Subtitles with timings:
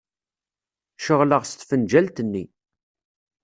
[1.05, 2.43] Ceɣleɣ s tfenǧalt-nni.